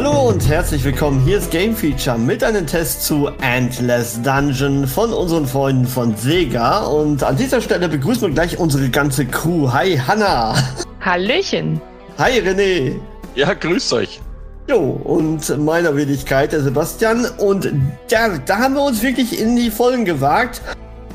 Hallo 0.00 0.28
und 0.28 0.48
herzlich 0.48 0.84
willkommen. 0.84 1.24
Hier 1.24 1.38
ist 1.38 1.50
Game 1.50 1.74
Feature 1.74 2.16
mit 2.16 2.44
einem 2.44 2.68
Test 2.68 3.04
zu 3.04 3.30
Endless 3.40 4.22
Dungeon 4.22 4.86
von 4.86 5.12
unseren 5.12 5.44
Freunden 5.44 5.88
von 5.88 6.14
Sega. 6.16 6.84
Und 6.84 7.24
an 7.24 7.36
dieser 7.36 7.60
Stelle 7.60 7.88
begrüßen 7.88 8.22
wir 8.22 8.30
gleich 8.30 8.56
unsere 8.60 8.90
ganze 8.90 9.26
Crew. 9.26 9.72
Hi 9.72 9.96
Hanna. 9.96 10.54
Hallöchen. 11.00 11.80
Hi 12.16 12.38
René. 12.38 12.94
Ja, 13.34 13.52
grüß 13.54 13.92
euch. 13.94 14.20
Jo, 14.68 14.78
und 14.78 15.58
meiner 15.58 15.96
Wenigkeit, 15.96 16.52
der 16.52 16.62
Sebastian. 16.62 17.26
Und 17.38 17.68
ja, 18.08 18.38
da 18.38 18.58
haben 18.58 18.74
wir 18.74 18.82
uns 18.82 19.02
wirklich 19.02 19.40
in 19.40 19.56
die 19.56 19.68
Vollen 19.68 20.04
gewagt. 20.04 20.62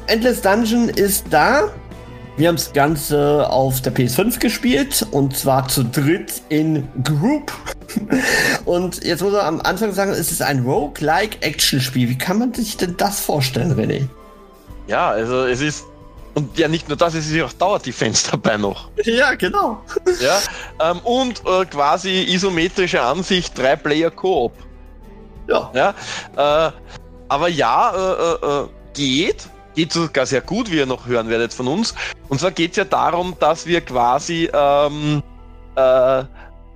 Endless 0.07 0.41
Dungeon 0.41 0.89
ist 0.89 1.27
da. 1.29 1.69
Wir 2.35 2.49
haben 2.49 2.57
das 2.57 2.73
Ganze 2.73 3.49
auf 3.49 3.79
der 3.79 3.95
PS5 3.95 4.39
gespielt 4.39 5.07
und 5.11 5.37
zwar 5.37 5.69
zu 5.69 5.85
dritt 5.85 6.41
in 6.49 6.85
Group. 7.01 7.53
Und 8.65 9.03
jetzt 9.03 9.21
muss 9.21 9.33
man 9.33 9.41
am 9.41 9.61
Anfang 9.61 9.93
sagen, 9.93 10.11
es 10.11 10.31
ist 10.31 10.41
ein 10.41 10.59
Roguelike-Action-Spiel. 10.59 12.09
Wie 12.09 12.17
kann 12.17 12.39
man 12.39 12.53
sich 12.53 12.77
denn 12.77 12.95
das 12.97 13.19
vorstellen, 13.19 13.73
René? 13.73 14.07
Ja, 14.87 15.09
also 15.09 15.45
es 15.45 15.61
ist. 15.61 15.85
Und 16.35 16.57
ja, 16.57 16.67
nicht 16.67 16.87
nur 16.87 16.97
das, 16.97 17.13
es 17.13 17.27
ist 17.27 17.33
ja 17.33 17.45
auch 17.45 17.53
Dauerdefense 17.53 18.31
dabei 18.31 18.57
noch. 18.57 18.89
Ja, 19.03 19.35
genau. 19.35 19.83
Ja, 20.19 20.39
ähm, 20.81 20.99
und 21.03 21.43
äh, 21.45 21.65
quasi 21.65 22.23
isometrische 22.23 23.01
Ansicht, 23.01 23.55
drei 23.57 23.75
Player 23.75 24.09
Koop. 24.09 24.53
Ja. 25.47 25.71
Ja, 25.75 26.67
äh, 26.67 26.71
aber 27.27 27.49
ja, 27.49 27.91
äh, 27.91 28.45
äh, 28.45 28.63
äh, 28.63 28.67
geht. 28.93 29.47
Geht 29.75 29.91
sogar 29.91 30.25
sehr 30.27 30.41
gut, 30.41 30.71
wie 30.71 30.77
ihr 30.77 30.85
noch 30.85 31.07
hören 31.07 31.29
werdet 31.29 31.51
von 31.51 31.67
uns. 31.67 31.95
Und 32.29 32.39
zwar 32.39 32.51
geht 32.51 32.71
es 32.71 32.77
ja 32.77 32.85
darum, 32.85 33.35
dass 33.39 33.65
wir 33.65 33.81
quasi 33.81 34.49
ähm, 34.53 35.23
äh, 35.75 36.23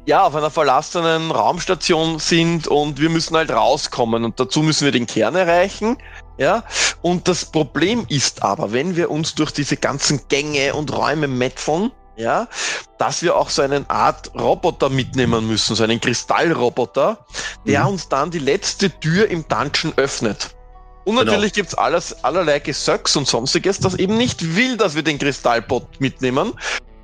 ja, 0.07 0.23
auf 0.23 0.33
einer 0.35 0.49
verlassenen 0.49 1.31
Raumstation 1.31 2.17
sind 2.17 2.65
und 2.67 2.99
wir 3.01 3.09
müssen 3.09 3.35
halt 3.35 3.51
rauskommen 3.51 4.23
und 4.23 4.39
dazu 4.39 4.63
müssen 4.63 4.85
wir 4.85 4.93
den 4.93 5.05
Kern 5.05 5.35
erreichen. 5.35 5.97
Ja, 6.37 6.63
und 7.01 7.27
das 7.27 7.43
Problem 7.45 8.05
ist 8.07 8.41
aber, 8.41 8.71
wenn 8.71 8.95
wir 8.95 9.11
uns 9.11 9.35
durch 9.35 9.51
diese 9.51 9.75
ganzen 9.75 10.21
Gänge 10.29 10.75
und 10.75 10.95
Räume 10.95 11.27
metzeln, 11.27 11.91
ja, 12.15 12.47
dass 12.97 13.21
wir 13.21 13.35
auch 13.35 13.49
so 13.49 13.61
eine 13.63 13.83
Art 13.89 14.31
Roboter 14.33 14.89
mitnehmen 14.89 15.45
müssen, 15.45 15.75
so 15.75 15.83
einen 15.83 15.99
Kristallroboter, 15.99 17.25
der 17.65 17.81
Mhm. 17.81 17.87
uns 17.89 18.07
dann 18.07 18.31
die 18.31 18.39
letzte 18.39 18.89
Tür 18.89 19.29
im 19.29 19.45
Dungeon 19.47 19.93
öffnet. 19.97 20.51
Und 21.03 21.17
Genau. 21.17 21.25
natürlich 21.31 21.53
gibt's 21.53 21.73
alles, 21.75 22.23
allerlei 22.23 22.59
Gesöcks 22.59 23.15
und 23.17 23.27
sonstiges, 23.27 23.79
das 23.79 23.95
eben 23.95 24.17
nicht 24.17 24.55
will, 24.55 24.77
dass 24.77 24.95
wir 24.95 25.03
den 25.03 25.19
Kristallbot 25.19 25.99
mitnehmen 25.99 26.53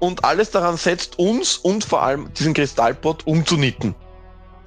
und 0.03 0.25
alles 0.25 0.51
daran 0.51 0.75
setzt, 0.75 1.17
uns 1.17 1.55
und 1.55 1.85
vor 1.85 2.03
allem 2.03 2.29
diesen 2.33 2.53
Kristallbot 2.53 3.25
umzunieten. 3.25 3.95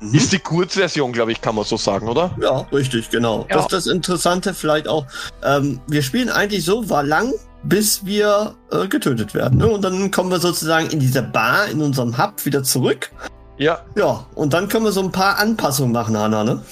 Mhm. 0.01 0.15
Ist 0.15 0.33
die 0.33 0.39
Kurzversion, 0.39 1.13
glaube 1.13 1.33
ich, 1.33 1.43
kann 1.43 1.55
man 1.55 1.65
so 1.65 1.77
sagen, 1.77 2.09
oder? 2.09 2.35
Ja, 2.41 2.67
richtig, 2.73 3.11
genau. 3.11 3.47
Ja. 3.51 3.57
Das 3.57 3.65
ist 3.65 3.73
das 3.73 3.87
Interessante 3.87 4.55
vielleicht 4.55 4.89
auch. 4.89 5.07
Ähm, 5.45 5.81
wir 5.89 6.03
spielen 6.03 6.31
eigentlich 6.31 6.65
so 6.65 6.89
war 6.89 7.03
lang, 7.03 7.35
bis 7.65 8.05
wir 8.07 8.55
äh, 8.71 8.87
getötet 8.87 9.35
werden. 9.35 9.59
Ne? 9.59 9.67
Und 9.67 9.83
dann 9.83 10.11
kommen 10.11 10.31
wir 10.31 10.39
sozusagen 10.39 10.89
in 10.89 11.01
diese 11.01 11.23
Bar, 11.23 11.67
in 11.69 11.83
unserem 11.83 12.17
Hub 12.17 12.45
wieder 12.45 12.63
zurück. 12.63 13.11
Ja, 13.59 13.81
Ja, 13.95 14.27
und 14.35 14.53
dann 14.53 14.69
können 14.69 14.85
wir 14.85 14.93
so 14.93 15.03
ein 15.03 15.13
paar 15.13 15.39
Anpassungen 15.39 15.93
machen, 15.93 16.17
Hanna, 16.17 16.45
ne? 16.45 16.63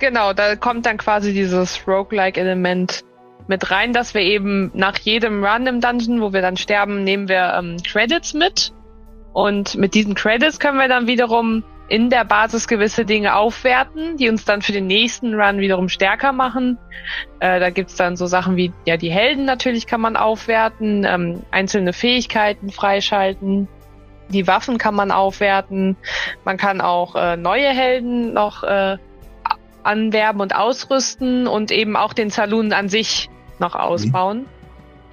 Genau, 0.00 0.32
da 0.32 0.56
kommt 0.56 0.86
dann 0.86 0.98
quasi 0.98 1.32
dieses 1.32 1.78
Roguelike-Element 1.86 3.04
mit 3.52 3.70
rein, 3.70 3.92
dass 3.92 4.14
wir 4.14 4.22
eben 4.22 4.70
nach 4.72 4.96
jedem 4.96 5.44
Run 5.44 5.66
im 5.66 5.82
Dungeon, 5.82 6.22
wo 6.22 6.32
wir 6.32 6.40
dann 6.40 6.56
sterben, 6.56 7.04
nehmen 7.04 7.28
wir 7.28 7.52
ähm, 7.58 7.76
Credits 7.82 8.32
mit. 8.32 8.72
Und 9.34 9.74
mit 9.74 9.92
diesen 9.92 10.14
Credits 10.14 10.58
können 10.58 10.78
wir 10.78 10.88
dann 10.88 11.06
wiederum 11.06 11.62
in 11.86 12.08
der 12.08 12.24
Basis 12.24 12.66
gewisse 12.66 13.04
Dinge 13.04 13.36
aufwerten, 13.36 14.16
die 14.16 14.30
uns 14.30 14.46
dann 14.46 14.62
für 14.62 14.72
den 14.72 14.86
nächsten 14.86 15.34
Run 15.34 15.58
wiederum 15.58 15.90
stärker 15.90 16.32
machen. 16.32 16.78
Äh, 17.40 17.60
da 17.60 17.68
gibt's 17.68 17.96
dann 17.96 18.16
so 18.16 18.24
Sachen 18.24 18.56
wie, 18.56 18.72
ja, 18.86 18.96
die 18.96 19.10
Helden 19.10 19.44
natürlich 19.44 19.86
kann 19.86 20.00
man 20.00 20.16
aufwerten, 20.16 21.04
ähm, 21.06 21.42
einzelne 21.50 21.92
Fähigkeiten 21.92 22.70
freischalten, 22.70 23.68
die 24.30 24.46
Waffen 24.46 24.78
kann 24.78 24.94
man 24.94 25.10
aufwerten, 25.10 25.98
man 26.46 26.56
kann 26.56 26.80
auch 26.80 27.16
äh, 27.16 27.36
neue 27.36 27.68
Helden 27.68 28.32
noch 28.32 28.62
äh, 28.62 28.96
anwerben 29.82 30.40
und 30.40 30.56
ausrüsten 30.56 31.46
und 31.46 31.70
eben 31.70 31.96
auch 31.96 32.14
den 32.14 32.30
Saloon 32.30 32.72
an 32.72 32.88
sich 32.88 33.28
noch 33.62 33.74
ausbauen. 33.74 34.44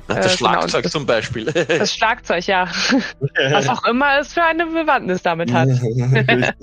das 0.08 0.18
Äh, 0.18 0.22
genau, 0.22 0.52
Schlagzeug 0.52 0.84
das- 0.84 0.92
zum 0.92 1.06
Beispiel. 1.06 1.46
Das 1.80 1.94
Schlagzeug, 1.94 2.46
ja. 2.48 2.68
Was 3.52 3.70
auch 3.70 3.86
immer 3.86 4.20
es 4.20 4.34
für 4.34 4.44
eine 4.44 4.66
Bewandtnis 4.66 5.22
damit 5.22 5.54
hat. 5.54 5.70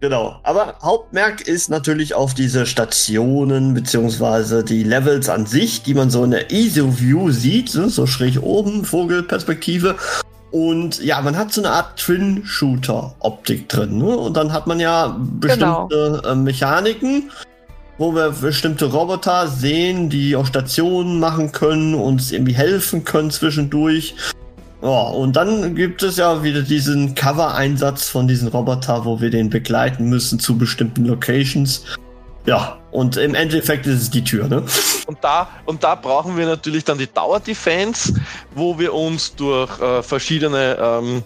genau. 0.00 0.40
Aber 0.42 0.74
Hauptmerk 0.82 1.42
ist 1.42 1.68
natürlich 1.68 2.14
auf 2.14 2.32
diese 2.34 2.64
Stationen 2.66 3.74
beziehungsweise 3.74 4.64
die 4.64 4.82
Levels 4.84 5.28
an 5.28 5.46
sich, 5.46 5.82
die 5.82 5.94
man 5.94 6.10
so 6.10 6.24
in 6.24 6.30
der 6.30 6.50
ISO-View 6.50 7.30
sieht, 7.30 7.74
ne? 7.74 7.88
so 7.90 8.06
schräg 8.06 8.40
oben, 8.42 8.84
Vogelperspektive. 8.84 9.96
Und 10.50 11.02
ja, 11.02 11.20
man 11.22 11.36
hat 11.38 11.50
so 11.52 11.62
eine 11.62 11.70
Art 11.70 11.98
Twin-Shooter-Optik 11.98 13.68
drin. 13.70 13.98
Ne? 13.98 14.04
Und 14.16 14.36
dann 14.36 14.52
hat 14.52 14.66
man 14.66 14.78
ja 14.80 15.16
bestimmte 15.18 16.22
äh, 16.26 16.34
Mechaniken, 16.34 17.30
wo 18.02 18.12
wir 18.16 18.30
bestimmte 18.30 18.86
Roboter 18.86 19.46
sehen, 19.46 20.10
die 20.10 20.34
auch 20.34 20.46
Stationen 20.46 21.20
machen 21.20 21.52
können, 21.52 21.94
uns 21.94 22.32
irgendwie 22.32 22.52
helfen 22.52 23.04
können 23.04 23.30
zwischendurch. 23.30 24.16
Ja, 24.82 25.02
und 25.02 25.36
dann 25.36 25.76
gibt 25.76 26.02
es 26.02 26.16
ja 26.16 26.42
wieder 26.42 26.62
diesen 26.62 27.14
Cover-Einsatz 27.14 28.08
von 28.08 28.26
diesen 28.26 28.48
Roboter, 28.48 29.04
wo 29.04 29.20
wir 29.20 29.30
den 29.30 29.50
begleiten 29.50 30.08
müssen 30.08 30.40
zu 30.40 30.58
bestimmten 30.58 31.04
Locations. 31.04 31.84
Ja, 32.44 32.76
und 32.90 33.16
im 33.16 33.36
Endeffekt 33.36 33.86
ist 33.86 34.02
es 34.02 34.10
die 34.10 34.24
Tür, 34.24 34.48
ne? 34.48 34.64
Und 35.06 35.18
da, 35.22 35.46
und 35.66 35.84
da 35.84 35.94
brauchen 35.94 36.36
wir 36.36 36.46
natürlich 36.46 36.82
dann 36.82 36.98
die 36.98 37.06
Tower-Defense, 37.06 38.14
wo 38.56 38.76
wir 38.80 38.92
uns 38.92 39.36
durch 39.36 39.80
äh, 39.80 40.02
verschiedene, 40.02 40.76
ähm, 40.76 41.22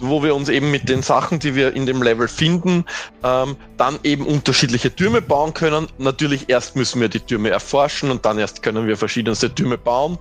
wo 0.00 0.22
wir 0.22 0.34
uns 0.34 0.48
eben 0.48 0.70
mit 0.70 0.88
den 0.88 1.02
Sachen, 1.02 1.38
die 1.38 1.54
wir 1.54 1.74
in 1.74 1.86
dem 1.86 2.02
Level 2.02 2.28
finden, 2.28 2.84
ähm, 3.22 3.56
dann 3.76 3.98
eben 4.02 4.26
unterschiedliche 4.26 4.94
Türme 4.94 5.22
bauen 5.22 5.54
können. 5.54 5.88
Natürlich 5.98 6.48
erst 6.48 6.76
müssen 6.76 7.00
wir 7.00 7.08
die 7.08 7.20
Türme 7.20 7.50
erforschen 7.50 8.10
und 8.10 8.24
dann 8.24 8.38
erst 8.38 8.62
können 8.62 8.86
wir 8.86 8.96
verschiedenste 8.96 9.54
Türme 9.54 9.78
bauen. 9.78 10.18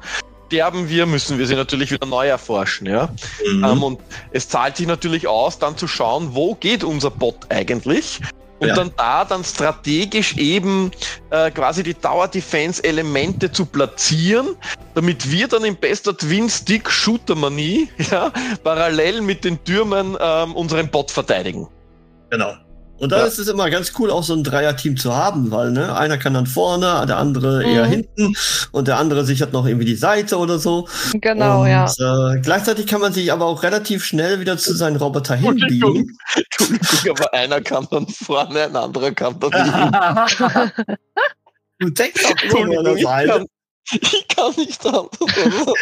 Sterben 0.47 0.89
wir, 0.89 1.05
müssen 1.05 1.39
wir 1.39 1.47
sie 1.47 1.55
natürlich 1.55 1.91
wieder 1.91 2.05
neu 2.05 2.27
erforschen, 2.27 2.87
ja. 2.87 3.09
Ähm, 3.45 3.81
und 3.81 3.99
es 4.31 4.47
zahlt 4.47 4.77
sich 4.77 4.85
natürlich 4.85 5.27
aus, 5.27 5.57
dann 5.57 5.75
zu 5.75 5.87
schauen, 5.87 6.29
wo 6.35 6.53
geht 6.55 6.83
unser 6.83 7.09
Bot 7.09 7.47
eigentlich? 7.49 8.21
Und 8.59 8.69
Ja. 8.69 8.75
dann 8.75 8.91
da 8.95 9.25
dann 9.25 9.43
strategisch 9.43 10.37
eben 10.37 10.91
äh, 11.29 11.51
quasi 11.51 11.83
die 11.83 11.93
Tower 11.93 12.27
Defense 12.27 12.81
Elemente 12.83 13.51
zu 13.51 13.65
platzieren, 13.65 14.55
damit 14.93 15.29
wir 15.29 15.47
dann 15.47 15.65
in 15.65 15.75
bester 15.75 16.17
Twin 16.17 16.49
Stick 16.49 16.89
Shooter 16.89 17.35
Manie 17.35 17.89
ja, 18.11 18.31
parallel 18.63 19.21
mit 19.21 19.43
den 19.43 19.61
Türmen 19.65 20.17
ähm, 20.19 20.55
unseren 20.55 20.89
Bot 20.89 21.11
verteidigen. 21.11 21.67
Genau. 22.29 22.53
Und 22.97 23.11
da 23.11 23.19
Ja. 23.19 23.25
ist 23.25 23.39
es 23.39 23.47
immer 23.49 23.69
ganz 23.69 23.91
cool, 23.99 24.09
auch 24.09 24.23
so 24.23 24.33
ein 24.33 24.43
Dreier-Team 24.43 24.95
zu 24.97 25.13
haben, 25.15 25.51
weil 25.51 25.71
ne, 25.71 25.97
einer 25.97 26.17
kann 26.17 26.33
dann 26.33 26.47
vorne, 26.47 27.05
der 27.07 27.17
andere 27.17 27.63
eher 27.65 27.85
Mhm. 27.87 27.89
hinten 27.89 28.33
und 28.71 28.87
der 28.87 28.97
andere 28.97 29.25
sichert 29.25 29.51
noch 29.51 29.65
irgendwie 29.65 29.85
die 29.85 29.95
Seite 29.95 30.37
oder 30.37 30.59
so. 30.59 30.87
Genau, 31.13 31.63
und, 31.63 31.67
ja. 31.67 31.85
Äh, 31.85 32.39
gleichzeitig 32.41 32.87
kann 32.87 33.01
man 33.01 33.11
sich 33.11 33.31
aber 33.33 33.45
auch 33.45 33.63
relativ 33.63 34.05
schnell 34.05 34.39
wieder 34.39 34.57
zu 34.57 34.73
seinen 34.75 34.95
Roboter 34.95 35.35
hinbiegen. 35.35 36.17
Entschuldigung, 36.35 37.17
aber 37.17 37.33
einer 37.33 37.61
kann 37.61 37.85
dann 37.91 38.07
vorne, 38.07 38.63
ein 38.63 38.75
anderer 38.75 39.11
kann 39.11 39.37
dann 39.39 39.51
hinten. 39.51 40.85
du 41.79 41.89
deckst 41.89 42.25
auch 42.25 42.43
immer 42.55 42.65
nur 42.65 42.79
an 42.79 42.85
der 42.85 42.97
Seite. 42.97 43.27
kann, 43.29 43.45
ich 43.91 44.27
kann 44.35 44.53
nicht 44.57 44.85
anders. 44.85 45.09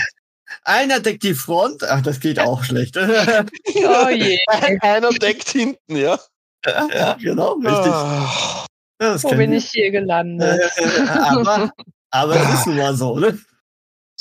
Einer 0.66 1.00
deckt 1.00 1.24
die 1.24 1.34
Front. 1.34 1.84
Ach, 1.84 2.02
das 2.02 2.20
geht 2.20 2.40
auch 2.40 2.64
schlecht. 2.64 2.96
Oh 2.98 4.10
je. 4.10 4.38
Einer 4.82 5.10
deckt 5.10 5.50
hinten, 5.50 5.96
ja. 5.96 6.20
Ja, 6.66 7.14
genau, 7.22 7.54
richtig. 7.54 7.92
Ah. 7.92 8.66
Ja, 9.02 9.22
Wo 9.24 9.30
bin 9.32 9.54
ich 9.54 9.70
hier 9.70 9.92
gelandet? 9.92 10.72
Aber, 11.10 11.72
aber 12.12 12.36
es 12.36 12.54
ist 12.54 12.68
nun 12.68 12.78
mal 12.78 12.96
so, 12.96 13.18
ne? 13.20 13.38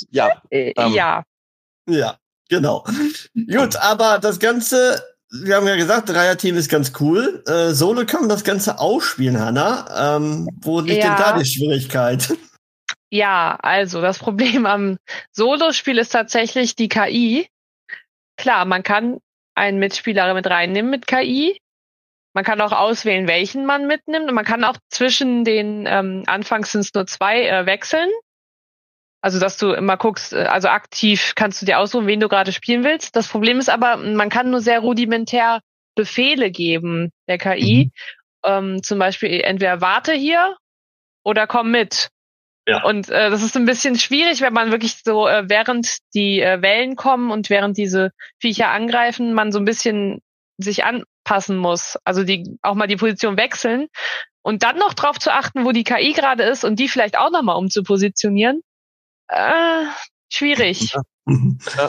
Ja, 0.09 0.41
Äh, 0.49 0.73
ähm, 0.75 0.93
ja. 0.93 1.23
Ja, 1.87 2.17
genau. 2.49 2.83
Gut, 3.35 3.75
aber 3.77 4.19
das 4.19 4.39
Ganze 4.39 5.01
wir 5.33 5.55
haben 5.55 5.67
ja 5.67 5.75
gesagt, 5.75 6.09
Dreier-Team 6.09 6.55
ist 6.57 6.69
ganz 6.69 6.93
cool. 6.99 7.43
Äh, 7.47 7.71
Solo 7.71 8.05
kann 8.05 8.21
man 8.21 8.29
das 8.29 8.43
Ganze 8.43 8.77
ausspielen, 8.79 9.39
Hanna. 9.39 10.15
Ähm, 10.17 10.47
wo 10.61 10.79
liegt 10.79 11.03
Ja. 11.03 11.15
denn 11.15 11.17
da 11.17 11.39
die 11.39 11.45
Schwierigkeit? 11.45 12.37
Ja, 13.09 13.57
also 13.61 13.99
das 14.01 14.19
Problem 14.19 14.65
am 14.65 14.97
Solo-Spiel 15.31 15.97
ist 15.97 16.11
tatsächlich 16.11 16.75
die 16.75 16.87
KI. 16.87 17.47
Klar, 18.37 18.65
man 18.65 18.83
kann 18.83 19.19
einen 19.55 19.79
Mitspieler 19.79 20.33
mit 20.35 20.47
reinnehmen 20.47 20.91
mit 20.91 21.07
KI. 21.07 21.57
Man 22.33 22.43
kann 22.43 22.61
auch 22.61 22.71
auswählen, 22.71 23.27
welchen 23.27 23.65
man 23.65 23.87
mitnimmt. 23.87 24.27
Und 24.27 24.35
man 24.35 24.45
kann 24.45 24.63
auch 24.63 24.77
zwischen 24.89 25.43
den, 25.45 25.85
ähm, 25.87 26.23
anfangs 26.25 26.71
sind 26.71 26.81
es 26.81 26.93
nur 26.93 27.05
zwei, 27.05 27.47
äh, 27.47 27.65
wechseln. 27.65 28.09
Also, 29.21 29.39
dass 29.39 29.57
du 29.57 29.71
immer 29.71 29.97
guckst, 29.97 30.33
äh, 30.33 30.43
also 30.43 30.67
aktiv 30.67 31.33
kannst 31.35 31.61
du 31.61 31.65
dir 31.65 31.79
aussuchen, 31.79 32.07
wen 32.07 32.19
du 32.19 32.27
gerade 32.27 32.51
spielen 32.51 32.83
willst. 32.83 33.15
Das 33.15 33.27
Problem 33.27 33.59
ist 33.59 33.69
aber, 33.69 33.97
man 33.97 34.29
kann 34.29 34.49
nur 34.49 34.61
sehr 34.61 34.79
rudimentär 34.79 35.61
Befehle 35.95 36.51
geben 36.51 37.11
der 37.27 37.37
KI. 37.37 37.91
Ähm, 38.43 38.83
zum 38.83 38.99
Beispiel 38.99 39.41
entweder 39.41 39.79
warte 39.79 40.13
hier 40.13 40.57
oder 41.23 41.47
komm 41.47 41.71
mit. 41.71 42.09
Ja. 42.67 42.83
Und 42.83 43.09
äh, 43.09 43.29
das 43.29 43.43
ist 43.43 43.55
ein 43.57 43.65
bisschen 43.65 43.97
schwierig, 43.97 44.41
wenn 44.41 44.53
man 44.53 44.71
wirklich 44.71 45.01
so, 45.03 45.27
äh, 45.27 45.43
während 45.47 45.97
die 46.13 46.41
äh, 46.41 46.61
Wellen 46.61 46.95
kommen 46.95 47.31
und 47.31 47.49
während 47.49 47.77
diese 47.77 48.11
Viecher 48.39 48.69
angreifen, 48.69 49.33
man 49.33 49.51
so 49.51 49.59
ein 49.59 49.65
bisschen 49.65 50.21
sich 50.57 50.83
anpassen 51.23 51.57
muss. 51.57 51.97
Also 52.03 52.23
die 52.23 52.57
auch 52.61 52.75
mal 52.75 52.87
die 52.87 52.95
Position 52.97 53.37
wechseln 53.37 53.87
und 54.41 54.63
dann 54.63 54.77
noch 54.77 54.93
drauf 54.93 55.19
zu 55.19 55.31
achten, 55.33 55.65
wo 55.65 55.71
die 55.71 55.83
KI 55.83 56.13
gerade 56.13 56.43
ist 56.43 56.63
und 56.63 56.77
die 56.77 56.89
vielleicht 56.89 57.17
auch 57.17 57.31
nochmal 57.31 57.55
umzupositionieren. 57.57 58.61
Äh, 59.29 59.85
schwierig. 60.31 60.93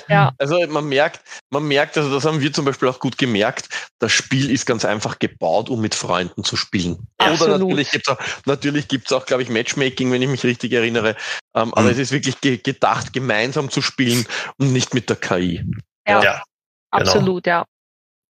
Ja. 0.08 0.32
Also 0.38 0.64
man 0.69 0.88
merkt, 0.88 1.20
man 1.50 1.66
merkt, 1.66 1.98
also 1.98 2.14
das 2.14 2.25
haben 2.25 2.40
wir 2.40 2.52
zum 2.52 2.64
Beispiel 2.64 2.88
auch 2.88 3.00
gut 3.00 3.19
gemerkt, 3.19 3.90
das 3.98 4.12
Spiel 4.12 4.48
ist 4.48 4.64
ganz 4.64 4.84
einfach 4.84 5.19
gebaut, 5.19 5.69
um 5.70 5.81
mit 5.81 5.96
Freunden 5.96 6.44
zu 6.44 6.54
spielen. 6.54 7.08
Oder 7.19 7.32
Absolut. 7.32 7.60
natürlich 7.60 7.90
gibt's 7.90 8.08
auch, 8.08 8.19
natürlich 8.46 8.86
gibt's 8.86 9.12
auch, 9.12 9.26
glaube 9.26 9.42
ich, 9.42 9.48
Matchmaking, 9.48 10.12
wenn 10.12 10.22
ich 10.22 10.28
mich 10.28 10.44
richtig 10.44 10.72
erinnere. 10.72 11.16
Ähm, 11.52 11.75
Aber 11.75 11.82
Mhm. 11.82 11.88
es 11.88 11.98
ist 11.98 12.12
wirklich 12.12 12.40
ge 12.40 12.58
gedacht, 12.58 13.12
gemeinsam 13.12 13.70
zu 13.70 13.82
spielen 13.82 14.25
und 14.58 14.72
nicht 14.72 14.94
mit 14.94 15.10
der 15.10 15.16
KI. 15.16 15.64
Ja, 16.06 16.22
Ja, 16.22 16.32
genau. 16.92 17.10
absolut, 17.10 17.48
ja. 17.48 17.64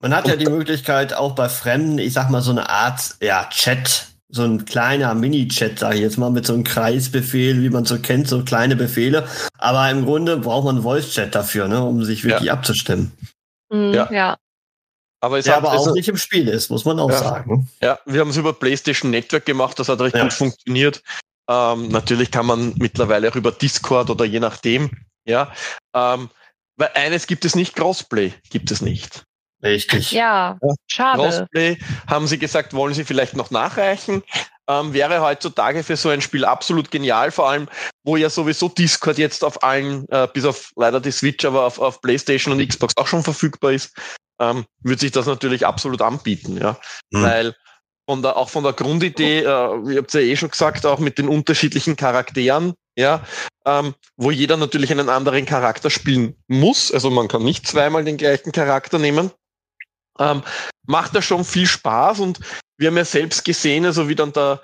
Man 0.04 0.14
hat 0.14 0.28
ja 0.28 0.36
die 0.36 0.48
Möglichkeit, 0.48 1.14
auch 1.14 1.32
bei 1.34 1.48
Fremden, 1.48 1.98
ich 1.98 2.12
sag 2.12 2.30
mal, 2.30 2.42
so 2.42 2.52
eine 2.52 2.70
Art 2.70 3.16
ja, 3.22 3.46
Chat, 3.50 4.08
so 4.28 4.44
ein 4.44 4.66
kleiner 4.66 5.14
Mini-Chat, 5.16 5.80
sage 5.80 5.96
ich 5.96 6.02
jetzt 6.02 6.18
mal, 6.18 6.30
mit 6.30 6.46
so 6.46 6.54
einem 6.54 6.66
Kreisbefehl, 6.66 7.62
wie 7.62 7.70
man 7.70 7.86
so 7.86 7.98
kennt, 7.98 8.28
so 8.28 8.44
kleine 8.44 8.76
Befehle. 8.76 9.26
Aber 9.60 9.90
im 9.90 10.04
Grunde 10.04 10.36
braucht 10.36 10.66
man 10.66 10.76
einen 10.76 10.84
Voice-Chat 10.84 11.34
dafür, 11.34 11.70
ne, 11.70 11.82
um 11.82 12.04
sich 12.04 12.26
wirklich 12.26 12.52
abzustimmen. 12.52 13.14
Mhm, 13.72 13.94
Ja. 13.94 14.12
ja. 14.12 14.38
Aber 15.22 15.38
es 15.40 15.46
Der 15.46 15.56
hat, 15.56 15.64
aber 15.64 15.72
also, 15.72 15.92
auch 15.92 15.96
nicht 15.96 16.10
im 16.10 16.18
Spiel 16.18 16.50
ist, 16.50 16.70
muss 16.70 16.84
man 16.84 17.00
auch 17.00 17.10
Ja. 17.10 17.20
sagen. 17.20 17.70
ja, 17.82 17.98
wir 18.06 18.20
haben 18.20 18.32
es 18.32 18.36
über 18.36 18.52
PlayStation 18.52 19.10
Network 19.10 19.46
gemacht, 19.46 19.80
das 19.80 19.88
hat 19.88 20.02
recht 20.02 20.18
Ja. 20.18 20.24
gut 20.24 20.34
funktioniert. 20.34 21.02
Ähm, 21.50 21.88
natürlich 21.88 22.30
kann 22.30 22.46
man 22.46 22.74
mittlerweile 22.76 23.30
auch 23.32 23.36
über 23.38 23.54
Discord 23.54 24.10
oder 24.10 24.26
je 24.26 24.42
nachdem, 24.42 24.92
ja. 25.24 25.54
Ähm, 25.96 26.30
weil 26.76 26.90
eines 26.96 27.26
gibt 27.26 27.46
es 27.46 27.56
nicht, 27.56 27.74
Crossplay 27.74 28.34
gibt 28.50 28.70
es 28.70 28.82
nicht. 28.82 29.24
Richtig. 29.64 30.12
Ja, 30.12 30.58
Ja. 30.62 30.76
schade. 30.88 31.22
Crossplay 31.22 31.78
haben 32.08 32.28
sie 32.28 32.38
gesagt, 32.38 32.74
wollen 32.74 32.94
sie 32.94 33.06
vielleicht 33.06 33.36
noch 33.36 33.52
nachreichen. 33.52 34.24
Ähm, 34.70 34.94
wäre 34.94 35.22
heutzutage 35.22 35.84
für 35.84 35.98
so 35.98 36.10
ein 36.10 36.22
Spiel 36.22 36.46
absolut 36.46 36.90
genial, 36.90 37.32
vor 37.32 37.50
allem, 37.50 37.68
wo 38.06 38.16
ja 38.16 38.30
sowieso 38.30 38.70
Discord 38.70 39.18
jetzt 39.18 39.44
auf 39.44 39.62
allen, 39.62 40.08
äh, 40.10 40.28
bis 40.34 40.46
auf 40.46 40.72
leider 40.78 41.02
die 41.02 41.12
Switch, 41.12 41.44
aber 41.44 41.66
auf, 41.66 41.80
auf 41.80 42.02
PlayStation 42.02 42.54
und 42.54 42.66
Xbox 42.66 42.96
auch 42.96 43.08
schon 43.08 43.24
verfügbar 43.24 43.74
ist, 43.74 43.94
ähm, 44.40 44.66
wird 44.82 45.02
sich 45.02 45.12
das 45.12 45.26
natürlich 45.26 45.66
absolut 45.66 46.02
anbieten, 46.02 46.58
ja. 46.58 46.78
Mhm. 47.12 47.24
Weil 47.24 47.56
von 48.10 48.22
der, 48.22 48.38
auch 48.38 48.50
von 48.50 48.64
der 48.64 48.74
Grundidee, 48.74 49.40
äh, 49.40 49.44
ihr 49.44 49.98
habt 49.98 50.14
ja 50.14 50.22
eh 50.22 50.36
schon 50.38 50.50
gesagt, 50.52 50.86
auch 50.86 51.00
mit 51.00 51.18
den 51.18 51.28
unterschiedlichen 51.28 51.98
Charakteren, 51.98 52.74
ja, 52.98 53.22
ähm, 53.66 53.96
wo 54.16 54.32
jeder 54.32 54.56
natürlich 54.56 54.92
einen 54.92 55.10
anderen 55.10 55.46
Charakter 55.46 55.90
spielen 55.90 56.36
muss. 56.48 56.92
Also 56.92 57.10
man 57.10 57.28
kann 57.28 57.44
nicht 57.44 57.68
zweimal 57.68 58.06
den 58.06 58.18
gleichen 58.18 58.52
Charakter 58.54 58.98
nehmen. 58.98 59.32
Ähm, 60.20 60.44
macht 60.86 61.16
das 61.16 61.26
schon 61.26 61.44
viel 61.44 61.66
Spaß 61.68 62.20
und 62.20 62.40
wir 62.78 62.90
haben 62.90 62.98
ja 62.98 63.06
selbst 63.06 63.44
gesehen, 63.46 63.86
also 63.86 64.08
wie 64.10 64.16
dann 64.16 64.32
da 64.34 64.60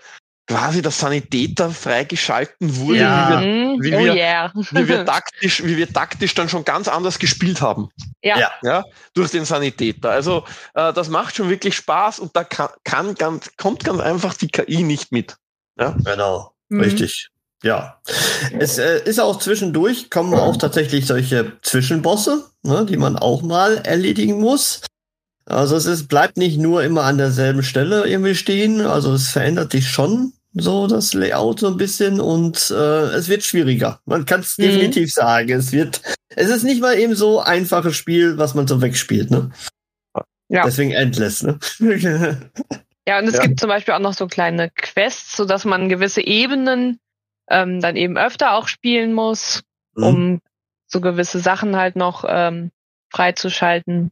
quasi 0.48 0.81
der 0.81 0.92
Sanitäter 0.92 1.69
freigeschalten 1.69 2.75
wurde, 2.78 3.00
Ja. 3.00 3.40
wie, 3.40 3.46
wir, 3.46 3.48
Mhm. 3.48 3.84
wie 3.84 3.96
oh 3.96 4.00
wir- 4.00 4.13
yeah. 4.16 4.51
wie, 4.72 4.88
wir 4.88 5.06
taktisch, 5.06 5.63
wie 5.63 5.78
wir 5.78 5.92
taktisch 5.94 6.34
dann 6.34 6.50
schon 6.50 6.66
ganz 6.66 6.88
anders 6.88 7.19
gespielt 7.19 7.62
haben. 7.62 7.90
Ja. 8.24 8.38
Ja. 8.40 8.51
ja 8.63 8.84
durch 9.13 9.30
den 9.30 9.46
Sanitäter. 9.46 10.10
Also 10.10 10.44
äh, 10.74 10.92
das 10.94 11.10
macht 11.10 11.36
schon 11.36 11.50
wirklich 11.50 11.75
Spaß 11.75 12.19
und 12.19 12.36
da 12.36 12.44
kann, 12.44 12.69
kann 12.84 13.13
ganz, 13.16 13.51
kommt 13.57 13.84
ganz 13.84 14.00
einfach 14.01 14.34
die 14.34 14.48
KI 14.48 14.81
nicht 14.84 15.12
mit. 15.12 15.36
Genau. 15.78 16.51
Mhm. 16.69 16.81
Richtig. 16.81 17.30
Ja. 17.63 18.00
Es 18.57 18.78
äh, 18.80 19.04
ist 19.04 19.19
auch 19.19 19.38
zwischendurch, 19.38 20.10
kommen 20.10 20.34
auch 20.34 20.57
tatsächlich 20.57 21.06
solche 21.06 21.60
Zwischenbosse, 21.62 22.50
ne, 22.63 22.86
die 22.86 22.98
man 22.98 23.18
auch 23.18 23.42
mal 23.44 23.78
erledigen 23.86 24.40
muss. 24.40 24.81
Also 25.50 25.75
es 25.75 25.86
ist, 25.86 26.07
bleibt 26.07 26.38
nicht 26.38 26.57
nur 26.60 26.84
immer 26.84 27.04
an 27.04 27.18
derselben 27.18 27.63
Stelle 27.63 28.06
irgendwie 28.07 28.36
stehen, 28.36 28.81
also 28.81 29.13
es 29.13 29.30
verändert 29.30 29.72
sich 29.72 29.90
schon 29.90 30.34
so 30.54 30.88
das 30.88 31.13
Layout 31.13 31.60
so 31.60 31.68
ein 31.68 31.78
bisschen 31.78 32.19
und 32.19 32.72
äh, 32.72 33.06
es 33.13 33.30
wird 33.30 33.44
schwieriger. 33.44 34.00
Man 34.06 34.25
kann 34.25 34.42
es 34.42 34.57
Mhm. 34.57 34.63
definitiv 34.63 35.12
sagen. 35.12 35.51
Es 35.51 35.72
wird, 35.72 36.01
es 36.36 36.50
ist 36.50 36.63
nicht 36.63 36.81
mal 36.81 36.98
eben 36.98 37.16
so 37.16 37.40
einfaches 37.40 37.96
Spiel, 37.96 38.38
was 38.38 38.54
man 38.56 38.68
so 38.68 38.81
wegspielt, 38.81 39.31
ne? 39.31 39.51
Ja. 40.50 40.63
Deswegen 40.66 40.92
endless, 40.92 41.44
ne? 41.44 41.60
Ja, 43.07 43.18
und 43.18 43.28
es 43.28 43.36
Ja. 43.36 43.42
gibt 43.42 43.60
zum 43.60 43.69
Beispiel 43.69 43.96
auch 43.96 44.00
noch 44.00 44.13
so 44.13 44.28
kleine 44.28 44.69
Quests, 44.69 45.36
so 45.36 45.46
dass 45.46 45.66
man 45.66 45.90
gewisse 45.90 46.22
Ebenen 46.22 47.00
ähm, 47.50 47.81
dann 47.81 47.96
eben 47.96 48.18
öfter 48.19 48.54
auch 48.54 48.68
spielen 48.68 49.13
muss, 49.13 49.62
Mhm. 49.96 50.04
um 50.04 50.42
so 50.86 51.01
gewisse 51.01 51.40
Sachen 51.40 51.75
halt 51.75 51.96
noch 51.96 52.24
ähm, 52.28 52.69
freizuschalten. 53.12 54.12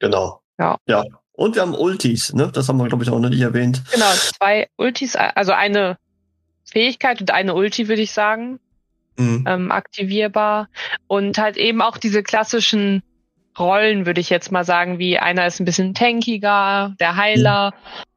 Genau. 0.00 0.40
Ja. 0.58 0.76
Ja. 0.86 1.04
Und 1.32 1.56
wir 1.56 1.62
haben 1.62 1.74
Ultis, 1.74 2.32
ne? 2.32 2.50
Das 2.52 2.68
haben 2.68 2.78
wir, 2.78 2.86
glaube 2.86 3.02
ich, 3.04 3.10
auch 3.10 3.18
noch 3.18 3.28
nicht 3.30 3.40
erwähnt. 3.40 3.82
Genau, 3.92 4.10
zwei 4.38 4.68
Ultis, 4.76 5.16
also 5.16 5.52
eine 5.52 5.98
Fähigkeit 6.64 7.20
und 7.20 7.30
eine 7.32 7.54
Ulti, 7.54 7.88
würde 7.88 8.02
ich 8.02 8.12
sagen, 8.12 8.60
Mhm. 9.16 9.44
ähm, 9.46 9.70
aktivierbar. 9.72 10.68
Und 11.06 11.38
halt 11.38 11.56
eben 11.56 11.80
auch 11.82 11.98
diese 11.98 12.22
klassischen 12.24 13.02
Rollen, 13.58 14.06
würde 14.06 14.20
ich 14.20 14.28
jetzt 14.30 14.50
mal 14.50 14.64
sagen, 14.64 14.98
wie 14.98 15.18
einer 15.18 15.46
ist 15.46 15.60
ein 15.60 15.64
bisschen 15.64 15.94
tankiger, 15.94 16.94
der 16.98 17.14
Heiler, 17.16 17.72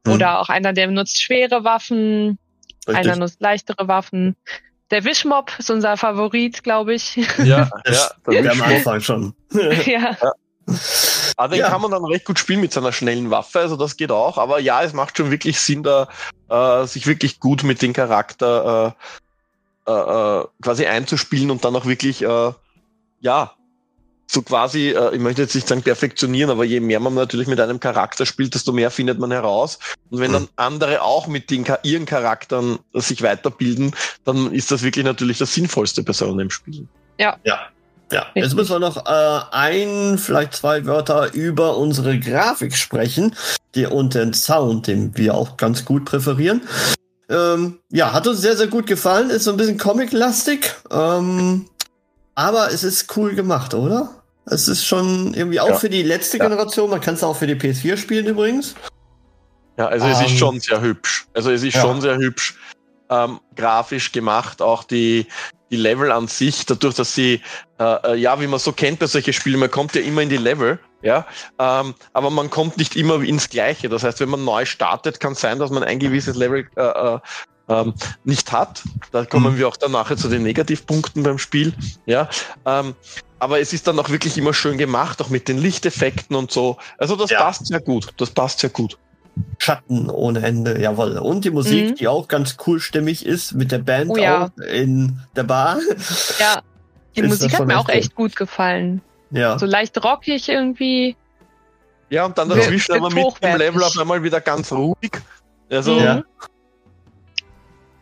Mhm. 0.05 0.13
oder 0.13 0.39
auch 0.39 0.49
einer, 0.49 0.73
der 0.73 0.87
benutzt 0.87 1.21
schwere 1.21 1.63
Waffen, 1.63 2.39
Richtig. 2.87 2.95
einer 3.05 3.15
nutzt 3.17 3.41
leichtere 3.41 3.87
Waffen. 3.87 4.35
Der 4.89 5.03
Wischmob 5.03 5.51
ist 5.59 5.69
unser 5.69 5.97
Favorit, 5.97 6.63
glaube 6.63 6.93
ich. 6.95 7.15
Ja, 7.43 7.69
Das 7.83 8.15
ja. 8.31 8.41
ja, 8.41 8.51
am 8.51 8.61
Anfang 8.61 9.01
schon. 9.01 9.33
ja. 9.85 10.15
Aber 11.37 11.49
den 11.49 11.59
Ja. 11.59 11.69
kann 11.69 11.81
man 11.81 11.91
dann 11.91 12.03
recht 12.03 12.25
gut 12.25 12.39
spielen 12.39 12.61
mit 12.61 12.73
seiner 12.73 12.91
schnellen 12.91 13.29
Waffe, 13.29 13.59
also 13.59 13.77
das 13.77 13.95
geht 13.95 14.11
auch. 14.11 14.37
Aber 14.37 14.59
ja, 14.59 14.83
es 14.83 14.93
macht 14.93 15.15
schon 15.15 15.31
wirklich 15.31 15.59
Sinn, 15.59 15.83
da 15.83 16.09
äh, 16.49 16.85
sich 16.85 17.07
wirklich 17.07 17.39
gut 17.39 17.63
mit 17.63 17.81
dem 17.81 17.93
Charakter 17.93 18.95
äh, 19.87 19.91
äh, 19.91 20.41
äh, 20.41 20.45
quasi 20.61 20.85
einzuspielen 20.85 21.51
und 21.51 21.63
dann 21.63 21.75
auch 21.75 21.85
wirklich, 21.85 22.21
äh, 22.23 22.51
ja, 23.21 23.53
so 24.29 24.41
quasi, 24.41 24.89
äh, 24.89 25.15
ich 25.15 25.21
möchte 25.21 25.43
jetzt 25.43 25.55
nicht 25.55 25.67
sagen 25.67 25.83
perfektionieren, 25.83 26.49
aber 26.49 26.65
je 26.65 26.81
mehr 26.81 26.99
man 26.99 27.13
natürlich 27.13 27.47
mit 27.47 27.59
einem 27.61 27.79
Charakter 27.79 28.25
spielt, 28.25 28.53
desto 28.53 28.73
mehr 28.73 28.91
findet 28.91 29.19
man 29.19 29.31
heraus. 29.31 29.79
Und 30.09 30.19
wenn 30.19 30.33
dann 30.33 30.49
andere 30.57 31.01
auch 31.01 31.27
mit 31.27 31.49
den, 31.49 31.65
ihren 31.83 32.05
Charakteren 32.05 32.79
sich 32.93 33.21
weiterbilden, 33.21 33.95
dann 34.25 34.51
ist 34.51 34.71
das 34.71 34.83
wirklich 34.83 35.05
natürlich 35.05 35.37
das 35.37 35.53
Sinnvollste 35.53 36.03
bei 36.03 36.13
so 36.13 36.29
einem 36.29 36.49
Spiel. 36.49 36.87
Ja, 37.45 37.69
jetzt 38.35 38.55
müssen 38.55 38.71
wir 38.71 38.79
noch 38.79 39.05
äh, 39.05 39.39
ein, 39.51 40.17
vielleicht 40.17 40.53
zwei 40.53 40.85
Wörter 40.85 41.33
über 41.33 41.77
unsere 41.77 42.19
Grafik 42.19 42.75
sprechen 42.75 43.35
die, 43.75 43.85
und 43.85 44.15
den 44.15 44.33
Sound, 44.33 44.87
den 44.87 45.15
wir 45.17 45.35
auch 45.35 45.57
ganz 45.57 45.85
gut 45.85 46.05
präferieren. 46.05 46.61
Ähm, 47.29 47.79
ja, 47.89 48.13
hat 48.13 48.25
uns 48.27 48.39
sehr, 48.41 48.55
sehr 48.55 48.67
gut 48.67 48.87
gefallen. 48.87 49.29
Ist 49.29 49.43
so 49.43 49.51
ein 49.51 49.57
bisschen 49.57 49.77
comic-lastig, 49.77 50.73
ähm, 50.91 51.67
aber 52.35 52.71
es 52.71 52.83
ist 52.83 53.15
cool 53.17 53.35
gemacht, 53.35 53.73
oder? 53.73 54.09
Es 54.45 54.69
ist 54.69 54.85
schon 54.85 55.33
irgendwie 55.33 55.59
auch 55.59 55.69
Ja. 55.69 55.75
für 55.75 55.89
die 55.89 56.03
letzte 56.03 56.37
Ja. 56.37 56.45
Generation. 56.47 56.89
Man 56.89 57.01
kann 57.01 57.15
es 57.15 57.23
auch 57.23 57.35
für 57.35 57.47
die 57.47 57.55
PS4 57.55 57.97
spielen 57.97 58.27
übrigens. 58.27 58.75
Ja, 59.77 59.87
also 59.87 60.07
es 60.07 60.19
Ähm, 60.19 60.25
ist 60.27 60.37
schon 60.37 60.59
sehr 60.61 60.79
hübsch. 60.81 61.27
Also 61.33 61.51
es 61.51 61.61
ist 61.63 61.75
ja. 61.75 61.81
schon 61.81 61.99
sehr 61.99 62.15
hübsch 62.15 62.57
ähm, 63.09 63.39
grafisch 63.55 64.11
gemacht, 64.11 64.61
auch 64.61 64.83
die, 64.83 65.27
die 65.71 65.75
Level 65.77 66.11
an 66.11 66.27
sich, 66.27 66.65
dadurch, 66.65 66.95
dass 66.95 67.13
sie, 67.13 67.41
äh, 67.79 68.13
äh, 68.13 68.15
ja, 68.15 68.39
wie 68.39 68.47
man 68.47 68.59
so 68.59 68.71
kennt 68.71 68.99
bei 68.99 69.07
solchen 69.07 69.33
Spielen, 69.33 69.59
man 69.59 69.71
kommt 69.71 69.95
ja 69.95 70.01
immer 70.01 70.21
in 70.21 70.29
die 70.29 70.37
Level, 70.37 70.79
ja, 71.01 71.27
ähm, 71.59 71.93
aber 72.13 72.29
man 72.29 72.49
kommt 72.49 72.77
nicht 72.77 72.95
immer 72.95 73.21
ins 73.21 73.49
Gleiche. 73.49 73.89
Das 73.89 74.03
heißt, 74.03 74.19
wenn 74.19 74.29
man 74.29 74.43
neu 74.45 74.65
startet, 74.65 75.19
kann 75.19 75.33
es 75.33 75.41
sein, 75.41 75.59
dass 75.59 75.69
man 75.69 75.83
ein 75.83 75.99
gewisses 75.99 76.35
Level 76.35 76.67
äh, 76.75 76.81
äh, 76.81 77.19
ähm, 77.69 77.93
nicht 78.23 78.51
hat. 78.51 78.83
Da 79.11 79.25
kommen 79.25 79.53
Mhm. 79.53 79.57
wir 79.57 79.67
auch 79.67 79.77
dann 79.77 79.91
nachher 79.91 80.17
zu 80.17 80.29
den 80.29 80.43
Negativpunkten 80.43 81.23
beim 81.23 81.37
Spiel. 81.37 81.73
Ja, 82.05 82.29
ähm, 82.65 82.95
aber 83.39 83.59
es 83.59 83.73
ist 83.73 83.87
dann 83.87 83.99
auch 83.99 84.09
wirklich 84.09 84.37
immer 84.37 84.53
schön 84.53 84.77
gemacht, 84.77 85.21
auch 85.21 85.29
mit 85.29 85.47
den 85.47 85.57
Lichteffekten 85.59 86.35
und 86.35 86.51
so. 86.51 86.77
Also 86.97 87.15
das 87.15 87.29
Ja. 87.29 87.39
passt 87.43 87.67
sehr 87.67 87.81
gut. 87.81 88.09
Das 88.17 88.31
passt 88.31 88.59
sehr 88.59 88.69
gut. 88.69 88.97
Schatten 89.59 90.09
ohne 90.09 90.41
Ende, 90.43 90.79
jawohl. 90.81 91.17
Und 91.17 91.45
die 91.45 91.49
Musik, 91.51 91.89
Mhm. 91.91 91.95
die 91.95 92.07
auch 92.07 92.27
ganz 92.27 92.57
cool 92.65 92.79
stimmig 92.79 93.25
ist, 93.25 93.53
mit 93.53 93.71
der 93.71 93.79
Band 93.79 94.09
Oh 94.11 94.17
ja. 94.17 94.45
auch 94.45 94.61
in 94.63 95.19
der 95.35 95.43
Bar. 95.43 95.77
Ja, 96.39 96.61
die 97.15 97.21
Ist 97.21 97.29
Musik 97.29 97.53
hat 97.57 97.67
mir 97.67 97.73
echt 97.73 97.79
auch 97.81 97.89
echt 97.89 98.15
gut 98.15 98.35
gefallen. 98.35 99.01
Ja. 99.31 99.57
So 99.59 99.65
leicht 99.65 100.01
rockig 100.03 100.47
irgendwie. 100.49 101.15
Ja, 102.09 102.25
und 102.25 102.37
dann 102.37 102.47
dazwischen 102.49 102.93
wird 102.93 103.03
aber 103.03 103.13
mit 103.13 103.43
dem. 103.43 103.57
Level 103.57 103.83
auf 103.83 103.97
einmal 103.97 104.23
wieder 104.23 104.39
ganz 104.39 104.71
ruhig. 104.71 105.11
Also, 105.69 105.93
Mhm. 105.95 105.99
Ja. 105.99 106.23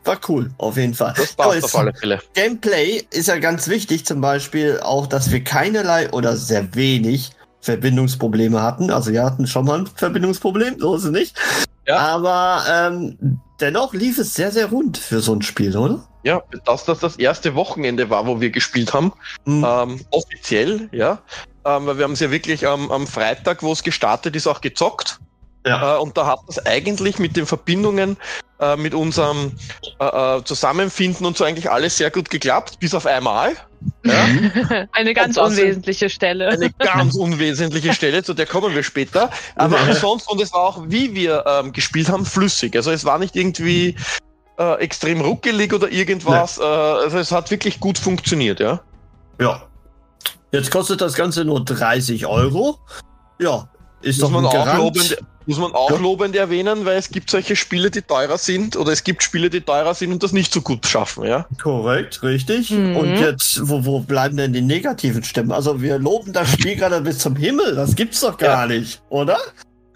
War 0.04 0.20
cool, 0.28 0.52
auf 0.60 0.78
jeden 0.78 0.94
Fall. 0.94 1.16
das 1.18 1.34
passt 1.34 1.64
auf 1.64 1.76
alle 1.76 1.92
Fälle. 1.96 2.22
Gameplay 2.36 3.02
ist 3.10 3.28
ja 3.28 3.40
ganz 3.40 3.68
wichtig, 3.68 4.06
zum 4.06 4.22
Beispiel 4.22 4.80
auch, 4.84 5.08
dass 5.08 5.32
wir 5.32 5.44
keinerlei 5.44 6.12
oder 6.12 6.38
sehr 6.38 6.76
wenig 6.76 7.32
Verbindungsprobleme 7.66 8.62
hatten. 8.62 8.92
Also 8.92 9.12
wir 9.12 9.24
hatten 9.24 9.48
schon 9.48 9.66
mal 9.66 9.80
ein 9.80 9.88
Verbindungsproblem, 9.88 10.80
so 10.80 10.96
ist 10.96 11.06
es 11.06 11.12
nicht. 11.12 11.36
Ja. 11.88 11.98
Aber 11.98 12.64
ähm, 12.72 13.40
dennoch 13.60 13.94
lief 13.94 14.20
es 14.20 14.36
sehr, 14.36 14.52
sehr 14.52 14.68
rund 14.68 14.98
für 14.98 15.20
so 15.20 15.34
ein 15.34 15.42
Spiel, 15.42 15.76
oder? 15.76 16.08
Ja, 16.24 16.42
dass 16.66 16.86
das 16.86 17.00
das 17.00 17.18
erste 17.18 17.56
Wochenende 17.56 18.10
war, 18.10 18.26
wo 18.28 18.40
wir 18.40 18.50
gespielt 18.52 18.94
haben, 18.94 19.14
Mhm. 19.46 19.66
ähm, 19.68 20.00
offiziell, 20.12 20.90
ja. 20.92 21.20
Ähm, 21.66 21.88
weil 21.88 21.98
wir 21.98 22.04
haben 22.04 22.14
es 22.14 22.20
ja 22.20 22.30
wirklich 22.30 22.68
am, 22.68 22.92
am 22.92 23.08
Freitag, 23.08 23.64
wo 23.64 23.72
es 23.72 23.82
gestartet 23.84 24.36
ist, 24.36 24.46
auch 24.48 24.62
gezockt. 24.62 25.20
Ja. 25.66 25.96
Äh, 25.96 26.00
und 26.00 26.16
da 26.18 26.28
hat 26.28 26.40
das 26.48 26.66
eigentlich 26.66 27.20
mit 27.20 27.36
den 27.36 27.46
Verbindungen, 27.46 28.18
äh, 28.60 28.76
mit 28.78 28.94
unserem 28.94 29.54
äh, 30.00 30.06
äh, 30.38 30.44
Zusammenfinden 30.44 31.26
und 31.26 31.38
so 31.38 31.44
eigentlich 31.44 31.70
alles 31.70 31.98
sehr 31.98 32.12
gut 32.12 32.30
geklappt, 32.30 32.80
bis 32.80 32.94
auf 32.94 33.06
einmal. 33.06 33.54
Ja. 34.04 34.28
Eine 34.92 35.14
ganz 35.14 35.38
unwesentliche 35.38 36.10
Stelle. 36.10 36.50
Eine 36.50 36.70
ganz 36.80 37.16
unwesentliche 37.16 37.94
Stelle, 37.94 38.24
zu 38.24 38.34
der 38.34 38.46
kommen 38.46 38.74
wir 38.74 38.84
später. 38.84 39.30
Aber 39.56 39.80
ansonsten, 39.80 40.32
und 40.32 40.42
es 40.42 40.54
war 40.54 40.62
auch, 40.62 40.84
wie 40.88 41.14
wir 41.14 41.44
ähm, 41.48 41.74
gespielt 41.74 42.10
haben, 42.10 42.26
flüssig. 42.26 42.76
Also 42.76 42.92
es 42.92 43.04
war 43.06 43.20
nicht 43.20 43.36
irgendwie 43.36 43.96
äh, 44.58 44.80
extrem 44.80 45.22
ruckelig 45.22 45.74
oder 45.74 45.92
irgendwas. 45.92 46.58
Äh, 46.58 46.64
also 46.64 47.18
es 47.18 47.32
hat 47.32 47.52
wirklich 47.52 47.80
gut 47.80 47.98
funktioniert, 47.98 48.60
ja. 48.60 48.82
Ja. 49.40 49.64
Jetzt 50.52 50.72
kostet 50.72 51.02
das 51.02 51.16
Ganze 51.16 51.44
nur 51.44 51.66
30 51.66 52.26
Euro. 52.26 52.78
Ja, 53.40 53.68
ist 54.02 54.22
Muss 54.22 54.30
doch 54.30 54.30
man, 54.30 54.46
ein 54.46 54.48
auch 54.48 54.54
Garant. 54.54 54.78
lobend, 54.78 55.18
muss 55.46 55.58
man 55.60 55.74
auch 55.74 55.92
Ja. 55.92 55.98
lobend 55.98 56.36
erwähnen, 56.36 56.86
weil 56.86 56.98
es 56.98 57.10
gibt 57.10 57.30
solche 57.30 57.56
Spiele, 57.56 57.92
die 57.92 58.02
teurer 58.02 58.38
sind, 58.38 58.76
oder 58.76 58.92
es 58.92 59.04
gibt 59.04 59.24
Spiele, 59.24 59.50
die 59.50 59.62
teurer 59.62 59.94
sind 59.94 60.12
und 60.12 60.24
das 60.24 60.32
nicht 60.32 60.52
so 60.54 60.62
gut 60.62 60.86
schaffen, 60.88 61.26
ja. 61.26 61.46
Korrekt, 61.62 62.24
richtig. 62.24 62.72
Mhm. 62.72 62.96
Und 62.98 63.16
jetzt, 63.18 63.68
wo, 63.68 63.86
wo 63.86 64.00
bleiben 64.00 64.38
denn 64.38 64.54
die 64.54 64.62
negativen 64.62 65.24
Stimmen? 65.24 65.52
Also 65.52 65.82
wir 65.82 66.00
loben 66.00 66.34
das 66.34 66.52
Spiel 66.52 66.76
gerade 66.78 67.02
bis 67.02 67.20
zum 67.20 67.36
Himmel. 67.36 67.76
Das 67.76 67.96
gibt's 67.96 68.22
doch 68.22 68.38
gar 68.38 68.68
nicht, 68.68 69.02
oder? 69.10 69.38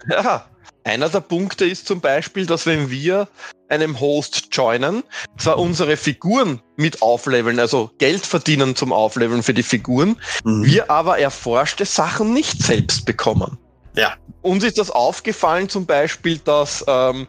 Ja. 0.08 0.46
Einer 0.82 1.10
der 1.10 1.20
Punkte 1.20 1.66
ist 1.66 1.86
zum 1.86 2.00
Beispiel, 2.00 2.46
dass 2.46 2.64
wenn 2.64 2.90
wir 2.90 3.28
einem 3.68 4.00
Host 4.00 4.48
joinen, 4.52 5.02
zwar 5.36 5.58
unsere 5.58 5.96
Figuren 5.98 6.60
mit 6.76 7.02
aufleveln, 7.02 7.60
also 7.60 7.90
Geld 7.98 8.24
verdienen 8.24 8.74
zum 8.74 8.90
Aufleveln 8.90 9.42
für 9.42 9.52
die 9.52 9.62
Figuren, 9.62 10.16
Mhm. 10.42 10.64
wir 10.64 10.90
aber 10.90 11.18
erforschte 11.18 11.84
Sachen 11.84 12.32
nicht 12.32 12.62
selbst 12.62 13.04
bekommen. 13.04 13.58
Ja. 13.96 14.14
Uns 14.42 14.64
ist 14.64 14.78
das 14.78 14.90
aufgefallen 14.90 15.68
zum 15.68 15.84
Beispiel, 15.86 16.38
dass 16.38 16.84
ähm, 16.86 17.26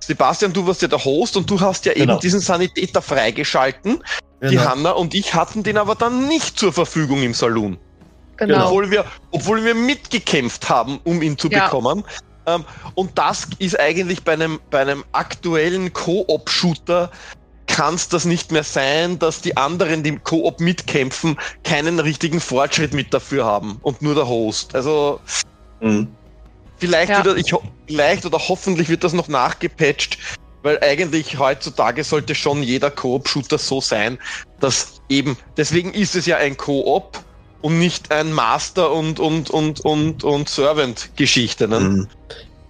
Sebastian, 0.00 0.52
du 0.52 0.66
warst 0.66 0.82
ja 0.82 0.88
der 0.88 1.04
Host 1.04 1.36
und 1.36 1.50
du 1.50 1.60
hast 1.60 1.84
ja 1.84 1.92
Genau. 1.92 2.14
eben 2.14 2.20
diesen 2.20 2.40
Sanitäter 2.40 3.02
freigeschalten. 3.02 4.02
Die 4.42 4.56
Genau. 4.56 4.64
Hanna 4.70 4.90
und 4.92 5.14
ich 5.14 5.34
hatten 5.34 5.62
den 5.62 5.76
aber 5.76 5.94
dann 5.94 6.26
nicht 6.28 6.58
zur 6.58 6.72
Verfügung 6.72 7.22
im 7.22 7.34
Saloon. 7.34 7.78
genau. 8.38 8.66
Obwohl, 8.68 8.90
wir, 8.90 9.04
obwohl 9.32 9.62
wir 9.64 9.74
mitgekämpft 9.74 10.70
haben, 10.70 10.98
um 11.04 11.20
ihn 11.20 11.36
zu 11.36 11.48
Ja. 11.50 11.64
bekommen. 11.64 12.04
Ähm, 12.46 12.64
und 12.94 13.18
das 13.18 13.46
ist 13.58 13.78
eigentlich 13.78 14.24
bei 14.24 14.32
einem, 14.32 14.58
bei 14.70 14.80
einem 14.80 15.04
aktuellen 15.12 15.92
Koop-Shooter 15.92 17.10
kann 17.66 17.94
es 17.96 18.08
das 18.08 18.24
nicht 18.24 18.50
mehr 18.50 18.64
sein, 18.64 19.18
dass 19.18 19.42
die 19.42 19.56
anderen, 19.58 20.02
die 20.02 20.08
im 20.08 20.24
Koop 20.24 20.58
mitkämpfen, 20.58 21.38
keinen 21.64 22.00
richtigen 22.00 22.40
Fortschritt 22.40 22.94
mit 22.94 23.12
dafür 23.12 23.44
haben 23.44 23.78
und 23.82 24.00
nur 24.00 24.14
der 24.14 24.26
Host. 24.26 24.74
Also 24.74 25.20
Mhm. 25.80 26.08
vielleicht 26.78 27.10
Ja. 27.10 27.20
wieder, 27.20 27.36
ich 27.36 27.54
vielleicht 27.86 28.26
oder 28.26 28.38
hoffentlich 28.38 28.88
wird 28.88 29.04
das 29.04 29.12
noch 29.12 29.28
nachgepatcht, 29.28 30.18
weil 30.62 30.78
eigentlich 30.82 31.38
heutzutage 31.38 32.04
sollte 32.04 32.34
schon 32.34 32.62
jeder 32.62 32.90
Koop-Shooter 32.90 33.58
so 33.58 33.80
sein, 33.80 34.18
dass 34.60 35.00
eben, 35.08 35.36
deswegen 35.56 35.92
ist 35.92 36.14
es 36.14 36.26
ja 36.26 36.36
ein 36.36 36.56
Koop 36.56 37.22
und 37.62 37.78
nicht 37.78 38.10
ein 38.10 38.32
Master 38.32 38.92
und 38.92 39.20
und 39.20 39.50
und 39.50 39.80
und 39.80 40.24
und 40.24 40.48
Servant-Geschichte. 40.48 41.68
Ne? 41.68 41.80
Mhm. 41.80 42.08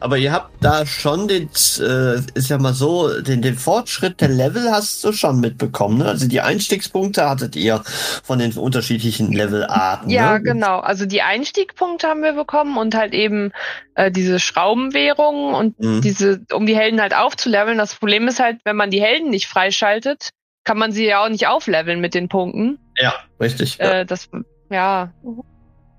Aber 0.00 0.16
ihr 0.16 0.32
habt 0.32 0.50
da 0.64 0.86
schon 0.86 1.28
den, 1.28 1.48
äh, 1.78 2.20
ist 2.34 2.48
ja 2.48 2.58
mal 2.58 2.72
so, 2.72 3.20
den, 3.20 3.42
den 3.42 3.56
Fortschritt 3.56 4.20
der 4.20 4.28
Level 4.28 4.70
hast 4.70 5.04
du 5.04 5.12
schon 5.12 5.40
mitbekommen, 5.40 5.98
ne? 5.98 6.06
Also 6.06 6.26
die 6.26 6.40
Einstiegspunkte 6.40 7.28
hattet 7.28 7.54
ihr 7.54 7.82
von 8.24 8.38
den 8.38 8.52
unterschiedlichen 8.52 9.30
Levelarten. 9.32 10.08
Ja, 10.10 10.34
ne? 10.34 10.42
genau. 10.42 10.78
Also 10.80 11.04
die 11.06 11.22
Einstiegpunkte 11.22 12.08
haben 12.08 12.22
wir 12.22 12.32
bekommen 12.32 12.78
und 12.78 12.94
halt 12.94 13.12
eben 13.12 13.52
äh, 13.94 14.10
diese 14.10 14.40
Schraubenwährungen 14.40 15.54
und 15.54 15.78
Mhm. 15.78 16.00
diese, 16.00 16.40
um 16.52 16.66
die 16.66 16.76
Helden 16.76 17.00
halt 17.00 17.14
aufzuleveln. 17.14 17.78
Das 17.78 17.94
Problem 17.94 18.26
ist 18.26 18.40
halt, 18.40 18.58
wenn 18.64 18.76
man 18.76 18.90
die 18.90 19.02
Helden 19.02 19.30
nicht 19.30 19.46
freischaltet, 19.48 20.30
kann 20.64 20.78
man 20.78 20.92
sie 20.92 21.06
ja 21.06 21.22
auch 21.24 21.28
nicht 21.28 21.46
aufleveln 21.46 22.00
mit 22.00 22.14
den 22.14 22.28
Punkten. 22.28 22.78
Ja, 22.96 23.12
richtig. 23.40 23.76
Ja, 23.78 24.00
Äh, 24.00 24.06
das, 24.06 24.28
ja, 24.70 25.12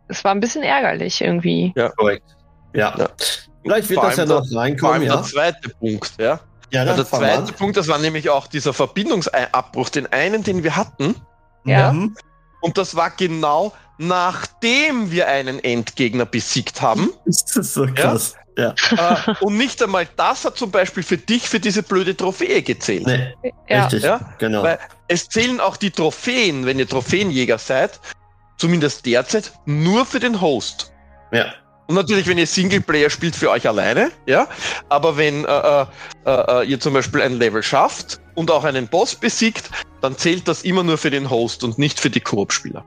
es 0.07 0.23
war 0.23 0.31
ein 0.33 0.39
bisschen 0.39 0.63
ärgerlich 0.63 1.21
irgendwie. 1.21 1.73
korrekt. 1.97 2.35
Ja. 2.73 2.93
Ja. 2.97 3.09
Vielleicht 3.63 3.89
wird 3.89 3.99
Vor 3.99 4.09
das 4.09 4.17
ja 4.17 4.25
noch 4.25 4.41
der- 4.41 4.49
Vor 4.51 4.61
reinkommen, 4.61 4.93
allem 4.95 5.03
ja. 5.03 5.15
der 5.17 5.23
zweite 5.23 5.69
Punkt, 5.69 6.11
ja. 6.19 6.39
Ja, 6.71 6.85
der 6.85 7.05
zweite 7.05 7.39
an. 7.49 7.55
Punkt, 7.57 7.75
das 7.77 7.87
war 7.89 7.97
nämlich 7.99 8.29
auch 8.29 8.47
dieser 8.47 8.73
Verbindungsabbruch, 8.73 9.89
den 9.89 10.07
einen, 10.11 10.43
den 10.43 10.63
wir 10.63 10.75
hatten. 10.75 11.15
Ja. 11.65 11.91
Mhm. 11.91 12.15
Und 12.61 12.77
das 12.77 12.95
war 12.95 13.09
genau 13.11 13.73
nachdem 13.97 15.11
wir 15.11 15.27
einen 15.27 15.63
Endgegner 15.63 16.25
besiegt 16.25 16.81
haben. 16.81 17.11
Das 17.25 17.55
ist 17.55 17.73
so 17.75 17.85
krass. 17.85 18.35
Ja. 18.57 18.73
äh, 18.91 19.33
und 19.45 19.57
nicht 19.57 19.81
einmal 19.81 20.07
das 20.17 20.43
hat 20.43 20.57
zum 20.57 20.71
Beispiel 20.71 21.03
für 21.03 21.17
dich 21.17 21.47
für 21.47 21.59
diese 21.59 21.83
blöde 21.83 22.17
Trophäe 22.17 22.61
gezählt. 22.63 23.05
Nee, 23.05 23.33
Ja. 23.69 23.83
richtig. 23.83 24.03
Ja, 24.03 24.33
Genau. 24.39 24.63
Weil 24.63 24.79
es 25.07 25.29
zählen 25.29 25.59
auch 25.59 25.77
die 25.77 25.91
Trophäen, 25.91 26.65
wenn 26.65 26.77
ihr 26.79 26.87
Trophäenjäger 26.87 27.57
seid, 27.59 27.99
zumindest 28.57 29.05
derzeit, 29.05 29.53
nur 29.65 30.05
für 30.05 30.19
den 30.19 30.41
Host. 30.41 30.91
ja. 31.31 31.45
Und 31.91 31.95
natürlich, 31.95 32.25
wenn 32.25 32.37
ihr 32.37 32.47
Singleplayer 32.47 33.09
spielt, 33.09 33.35
für 33.35 33.49
euch 33.49 33.67
alleine, 33.67 34.11
ja. 34.25 34.47
Aber 34.87 35.17
wenn 35.17 35.43
äh, 35.43 35.81
äh, 35.81 35.85
äh, 36.25 36.65
ihr 36.65 36.79
zum 36.79 36.93
Beispiel 36.93 37.21
ein 37.21 37.33
Level 37.33 37.61
schafft 37.61 38.21
und 38.35 38.49
auch 38.49 38.63
einen 38.63 38.87
Boss 38.87 39.13
besiegt, 39.13 39.69
dann 39.99 40.17
zählt 40.17 40.47
das 40.47 40.63
immer 40.63 40.83
nur 40.83 40.97
für 40.97 41.09
den 41.09 41.29
Host 41.29 41.65
und 41.65 41.77
nicht 41.77 41.99
für 41.99 42.09
die 42.09 42.21
Koop-Spieler. 42.21 42.85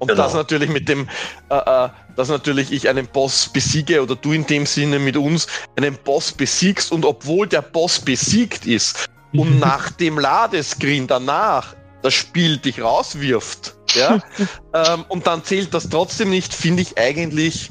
Und 0.00 0.08
Genau. 0.08 0.22
das 0.22 0.34
natürlich 0.34 0.68
mit 0.68 0.86
dem, 0.86 1.08
äh, 1.48 1.56
äh, 1.56 1.88
dass 2.14 2.28
natürlich 2.28 2.70
ich 2.72 2.90
einen 2.90 3.06
Boss 3.06 3.48
besiege 3.48 4.02
oder 4.02 4.14
du 4.16 4.34
in 4.34 4.46
dem 4.46 4.66
Sinne 4.66 4.98
mit 4.98 5.16
uns 5.16 5.46
einen 5.76 5.96
Boss 6.04 6.30
besiegst 6.30 6.92
und 6.92 7.06
obwohl 7.06 7.46
der 7.46 7.62
Boss 7.62 7.98
besiegt 7.98 8.66
ist 8.66 9.08
und 9.32 9.58
nach 9.60 9.90
dem 9.92 10.18
Ladescreen 10.18 11.06
danach 11.06 11.74
das 12.02 12.12
Spiel 12.12 12.58
dich 12.58 12.82
rauswirft, 12.82 13.74
ja, 13.94 14.20
ähm, 14.74 15.06
und 15.08 15.26
dann 15.26 15.42
zählt 15.42 15.72
das 15.72 15.88
trotzdem 15.88 16.28
nicht, 16.28 16.52
finde 16.52 16.82
ich 16.82 16.98
eigentlich, 16.98 17.70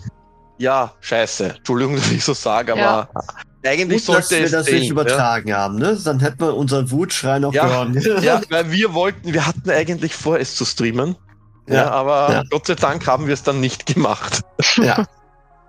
ja, 0.57 0.93
scheiße. 1.01 1.55
Entschuldigung, 1.57 1.95
dass 1.97 2.11
ich 2.11 2.23
so 2.23 2.33
sage, 2.33 2.73
aber 2.73 2.81
Ja. 2.81 3.09
eigentlich 3.65 4.05
Gut, 4.05 4.15
dass 4.15 4.27
sollte 4.29 4.39
wir 4.39 4.45
es 4.45 4.51
das 4.51 4.65
zählen, 4.65 4.79
nicht 4.81 4.89
übertragen 4.89 5.53
haben, 5.53 5.75
ne? 5.77 5.97
Dann 6.03 6.19
hätten 6.19 6.39
wir 6.39 6.55
unseren 6.55 6.89
Wutschrei 6.91 7.39
noch 7.39 7.53
Ja. 7.53 7.83
gehört. 7.85 8.05
Ja, 8.05 8.19
ja, 8.19 8.41
weil 8.49 8.71
wir 8.71 8.93
wollten, 8.93 9.33
wir 9.33 9.45
hatten 9.45 9.69
eigentlich 9.69 10.13
vor, 10.15 10.39
es 10.39 10.55
zu 10.55 10.65
streamen, 10.65 11.15
ja, 11.67 11.75
Ja, 11.75 11.91
aber 11.91 12.31
ja. 12.31 12.43
Gott 12.49 12.67
sei 12.67 12.75
Dank 12.75 13.07
haben 13.07 13.27
wir 13.27 13.33
es 13.33 13.43
dann 13.43 13.59
nicht 13.59 13.85
gemacht. 13.85 14.41
ja. 14.77 15.05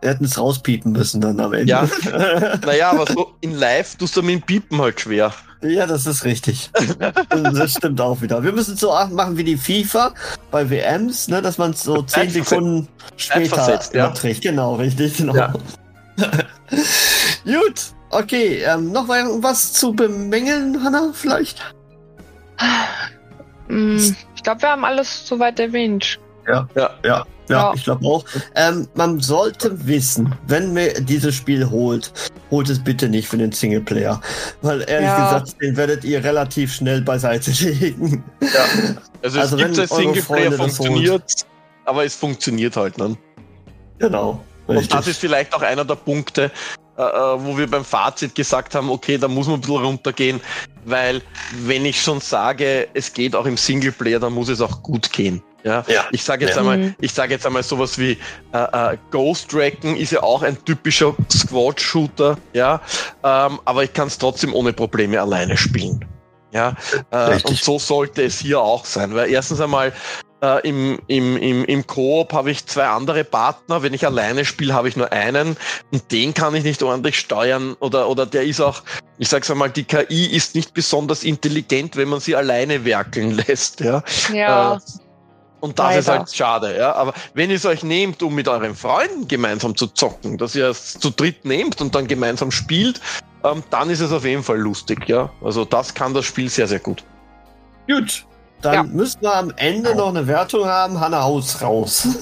Wir 0.02 0.10
hätten 0.10 0.26
es 0.26 0.38
rauspiepen 0.38 0.92
müssen 0.92 1.22
dann 1.22 1.40
am 1.40 1.54
Ende. 1.54 1.70
Ja. 1.70 1.88
Naja, 2.66 2.90
aber 2.90 3.06
so 3.06 3.32
in 3.40 3.52
live 3.54 3.96
tust 3.96 4.14
du 4.16 4.22
mit 4.22 4.34
dem 4.34 4.42
Piepen 4.42 4.78
halt 4.80 5.00
schwer. 5.00 5.32
Ja, 5.68 5.87
das 5.87 6.06
ist 6.06 6.25
richtig. 6.25 6.70
das 7.30 7.73
stimmt 7.73 8.00
auch 8.00 8.20
wieder. 8.20 8.42
Wir 8.42 8.52
müssen 8.52 8.75
es 8.75 8.80
so 8.80 8.90
machen 9.11 9.37
wie 9.37 9.44
die 9.44 9.56
FIFA 9.56 10.12
bei 10.50 10.68
WMs, 10.68 11.28
ne, 11.28 11.40
dass 11.42 11.58
man 11.58 11.70
es 11.73 11.82
so 11.82 12.02
zehn. 12.02 12.30
Sekunden 12.30 12.88
später 13.16 13.56
Zeitversetzt, 13.56 13.94
ja. 13.94 14.06
überträgt. 14.06 14.42
Genau, 14.42 14.75
richtig, 14.76 15.16
genau. 15.16 15.35
Ja. 15.35 15.52
Gut, 17.44 17.80
okay. 18.11 18.62
Ähm, 18.66 18.92
noch 18.92 19.06
mal 19.06 19.20
irgendwas 19.20 19.73
zu 19.73 19.92
bemängeln, 19.92 20.82
Hanna, 20.82 21.11
vielleicht? 21.12 21.62
Mm, 23.68 23.96
Ich 24.35 24.42
glaube, 24.42 24.62
wir 24.62 24.70
haben 24.70 24.85
alles 24.85 25.26
soweit 25.26 25.58
erwähnt. 25.61 26.18
Ja, 26.49 26.68
Ja. 27.49 27.73
ich 27.75 27.85
glaube 27.85 28.04
auch. 28.06 28.25
Ähm, 28.54 28.88
man 28.94 29.20
sollte 29.20 29.87
wissen, 29.87 30.35
wenn 30.46 30.73
man 30.75 30.88
dieses 31.06 31.35
Spiel 31.35 31.68
holt, 31.70 32.12
holt 32.50 32.68
es 32.68 32.82
bitte 32.82 33.08
nicht 33.08 33.28
für 33.28 33.38
den 33.38 33.52
Singleplayer. 33.52 34.20
Weil 34.62 34.82
ehrlich 34.88 35.08
Ja. 35.08 35.38
gesagt, 35.38 35.60
den 35.60 35.76
werdet 35.76 36.04
ihr 36.04 36.22
relativ 36.22 36.74
schnell 36.74 37.02
beiseite 37.02 37.50
legen. 37.50 38.22
Also, 39.22 39.40
Also 39.40 39.56
es 39.56 39.56
gibt 39.56 39.60
wenn 39.60 39.72
ein 39.72 39.78
eure 39.78 39.86
Singleplayer, 39.88 40.52
funktioniert, 40.52 41.32
aber 41.84 42.04
es 42.04 42.14
funktioniert 42.14 42.76
halt. 42.76 42.98
Ne? 42.98 43.16
Genau. 43.98 44.40
Und 44.66 44.76
Richtig. 44.78 44.96
das 44.96 45.06
ist 45.08 45.18
vielleicht 45.20 45.54
auch 45.54 45.62
einer 45.62 45.84
der 45.84 45.94
Punkte, 45.94 46.50
äh, 46.98 47.02
äh, 47.02 47.04
wo 47.38 47.56
wir 47.56 47.68
beim 47.70 47.84
Fazit 47.84 48.34
gesagt 48.34 48.74
haben, 48.74 48.90
okay, 48.90 49.16
da 49.18 49.28
muss 49.28 49.46
man 49.46 49.56
ein 49.56 49.60
bisschen 49.60 49.76
runtergehen, 49.76 50.40
weil 50.84 51.22
wenn 51.64 51.84
ich 51.84 52.00
schon 52.00 52.20
sage, 52.20 52.88
es 52.94 53.12
geht 53.12 53.36
auch 53.36 53.46
im 53.46 53.56
Singleplayer, 53.56 54.18
dann 54.18 54.32
muss 54.32 54.48
es 54.48 54.60
auch 54.60 54.82
gut 54.82 55.12
gehen. 55.12 55.42
Ja, 55.66 55.85
Ja. 55.88 56.04
ich 56.12 56.23
sage 56.23 56.44
jetzt 56.46 56.54
Ja. 56.54 56.61
einmal, 56.61 56.78
Mhm. 56.78 56.94
ich 57.00 57.12
sage 57.12 57.35
jetzt 57.35 57.44
einmal 57.44 57.64
sowas 57.64 57.99
wie 57.99 58.16
äh, 58.52 58.92
äh, 58.92 58.96
Ghost 59.11 59.52
Recon 59.52 59.96
ist 59.96 60.12
ja 60.12 60.23
auch 60.23 60.42
ein 60.42 60.56
typischer 60.64 61.14
Squad-Shooter, 61.30 62.38
ja, 62.52 62.80
ähm, 63.25 63.58
aber 63.64 63.82
ich 63.82 63.92
kann 63.92 64.06
es 64.06 64.16
trotzdem 64.16 64.54
ohne 64.54 64.73
Probleme 64.73 65.20
alleine 65.20 65.56
spielen. 65.56 66.04
Ja, 66.52 66.76
äh, 67.11 67.35
und 67.42 67.58
so 67.58 67.78
sollte 67.80 68.23
es 68.23 68.38
hier 68.38 68.61
auch 68.61 68.85
sein, 68.85 69.14
weil 69.14 69.28
erstens 69.28 69.61
einmal 69.61 69.92
äh, 70.40 70.66
im, 70.68 70.99
im, 71.08 71.37
im, 71.37 71.64
im 71.64 71.87
Koop 71.87 72.32
habe 72.32 72.50
ich 72.50 72.64
zwei 72.66 72.85
andere 72.87 73.25
Partner. 73.25 73.82
Wenn 73.82 73.92
ich 73.92 74.06
alleine 74.06 74.44
spiele, 74.44 74.73
habe 74.73 74.88
ich 74.88 74.96
nur 74.96 75.11
einen 75.12 75.56
und 75.92 76.12
den 76.12 76.32
kann 76.32 76.54
ich 76.54 76.62
nicht 76.62 76.82
ordentlich 76.82 77.18
steuern 77.18 77.75
oder, 77.80 78.08
oder 78.08 78.25
der 78.26 78.44
ist 78.44 78.61
auch, 78.61 78.82
ich 79.18 79.28
sag's 79.28 79.50
einmal, 79.50 79.70
die 79.70 79.85
KI 79.85 80.26
ist 80.26 80.54
nicht 80.54 80.73
besonders 80.75 81.25
intelligent, 81.25 81.96
wenn 81.96 82.08
man 82.08 82.20
sie 82.20 82.37
alleine 82.37 82.85
werkeln 82.85 83.32
lässt. 83.49 83.80
Ja. 83.80 84.02
Ja. 84.32 84.75
Äh, 84.76 84.78
und 85.66 85.78
das 85.78 85.96
ist 85.96 86.06
Leider. 86.06 86.18
halt 86.20 86.35
schade, 86.35 86.76
ja. 86.78 86.92
Aber 86.94 87.12
wenn 87.35 87.50
ihr 87.50 87.56
es 87.56 87.66
euch 87.66 87.82
nehmt, 87.82 88.23
um 88.23 88.35
mit 88.35 88.49
euren 88.49 88.75
Freunden 88.75 89.28
gemeinsam 89.28 89.76
zu 89.76 89.87
zocken, 89.88 90.38
dass 90.38 90.54
ihr 90.54 90.68
es 90.68 90.99
zu 90.99 91.11
dritt 91.11 91.44
nehmt 91.44 91.80
und 91.80 91.94
dann 91.94 92.06
gemeinsam 92.06 92.50
spielt, 92.50 93.00
ähm, 93.44 93.62
dann 93.70 93.90
ist 93.90 94.00
es 94.00 94.12
auf 94.12 94.25
jeden 94.25 94.42
Fall 94.42 94.58
lustig, 94.58 95.08
ja. 95.08 95.30
Also 95.44 95.64
das 95.64 95.92
kann 95.94 96.14
das 96.14 96.25
Spiel 96.25 96.49
sehr, 96.49 96.66
sehr 96.66 96.80
gut. 96.80 97.04
Gut. 97.88 98.25
Dann 98.62 98.75
Ja. 98.75 98.82
müssen 98.85 99.20
wir 99.20 99.35
am 99.35 99.52
Ende 99.56 99.94
noch 99.94 100.08
eine 100.08 100.26
Wertung 100.26 100.64
haben. 100.66 100.99
Hanna, 100.99 101.23
haus 101.23 101.61
raus. 101.62 102.08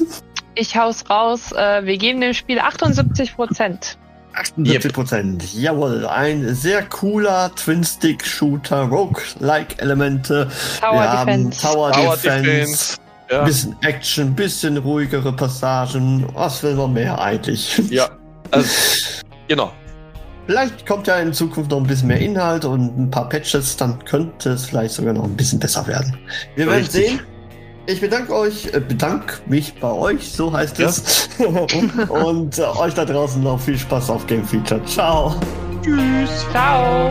Ich 0.57 0.77
hau's 0.77 1.03
raus. 1.11 1.51
Äh, 1.51 1.85
wir 1.85 1.99
geben 1.99 2.21
dem 2.21 2.33
Spiel 2.33 2.61
78 2.61 3.35
Prozent. 3.35 3.99
78 4.37 4.93
Prozent. 4.93 5.53
Jawohl, 5.53 6.07
ein 6.07 6.55
sehr 6.55 6.85
cooler 6.85 7.53
Twin-Stick-Shooter, 7.57 8.83
Rogue-like-Elemente. 8.83 10.49
Tower 10.81 10.93
wir 10.95 11.13
haben 11.13 11.27
Defense. 11.51 11.61
Tower, 11.61 11.93
Tower 11.93 12.17
Defense, 12.17 12.43
Defense. 12.45 12.97
Ja, 13.31 13.45
bisschen 13.45 13.75
Action, 13.83 14.35
bisschen 14.35 14.77
ruhigere 14.77 15.33
Passagen. 15.33 16.27
Was 16.35 16.63
will 16.63 16.75
man 16.75 16.93
mehr 16.93 17.19
eigentlich? 17.21 17.81
ja. 17.91 18.09
Also, 18.51 18.69
genau. 19.49 19.73
Vielleicht 20.47 20.87
kommt 20.87 21.07
ja 21.07 21.17
in 21.17 21.33
Zukunft 21.33 21.71
noch 21.71 21.79
ein 21.79 21.87
bisschen 21.87 22.09
mehr 22.09 22.21
Inhalt 22.21 22.67
und 22.67 22.99
ein 22.99 23.11
paar 23.11 23.29
Patches, 23.31 23.77
dann 23.79 24.05
könnte 24.05 24.51
es 24.51 24.67
vielleicht 24.67 24.95
sogar 24.95 25.15
noch 25.15 25.25
ein 25.25 25.35
bisschen 25.37 25.59
besser 25.59 25.87
werden. 25.87 26.19
Wir 26.55 26.67
werden 26.67 26.81
Richtig. 26.85 27.09
sehen. 27.09 27.21
Ich 27.87 28.01
bedanke 28.01 28.35
euch, 28.35 28.67
äh, 28.73 28.81
bedanke 28.81 29.37
mich 29.47 29.75
bei 29.81 29.91
euch, 29.91 30.33
so 30.33 30.53
heißt 30.53 30.79
Ja. 30.79 30.89
es. 30.89 31.29
und 32.09 32.59
äh, 32.59 32.63
euch 32.63 32.95
da 32.95 33.05
draußen 33.07 33.43
noch 33.43 33.59
viel 33.61 33.79
Spaß 33.79 34.11
auf 34.11 34.27
Game 34.27 34.45
Feature. 34.45 34.85
Ciao. 34.85 35.35
Tschüss. 35.83 36.47
Ciao. 36.53 37.11